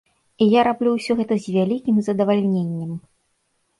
[0.43, 2.91] І я раблю ўсё гэта з вялікім задавальненнем.